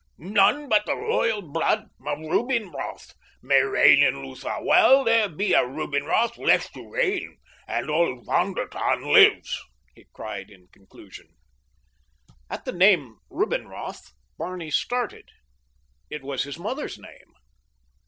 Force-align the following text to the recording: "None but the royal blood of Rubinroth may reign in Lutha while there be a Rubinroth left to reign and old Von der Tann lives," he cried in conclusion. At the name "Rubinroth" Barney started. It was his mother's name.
"None 0.17 0.67
but 0.67 0.87
the 0.87 0.95
royal 0.95 1.43
blood 1.43 1.81
of 2.03 2.17
Rubinroth 2.17 3.13
may 3.43 3.61
reign 3.61 4.01
in 4.01 4.15
Lutha 4.25 4.59
while 4.63 5.03
there 5.03 5.29
be 5.29 5.53
a 5.53 5.59
Rubinroth 5.63 6.39
left 6.39 6.73
to 6.73 6.89
reign 6.91 7.37
and 7.67 7.87
old 7.87 8.25
Von 8.25 8.55
der 8.55 8.67
Tann 8.67 9.13
lives," 9.13 9.61
he 9.93 10.05
cried 10.11 10.49
in 10.49 10.65
conclusion. 10.69 11.27
At 12.49 12.65
the 12.65 12.71
name 12.71 13.17
"Rubinroth" 13.29 14.13
Barney 14.39 14.71
started. 14.71 15.29
It 16.09 16.23
was 16.23 16.45
his 16.45 16.57
mother's 16.57 16.97
name. 16.97 17.35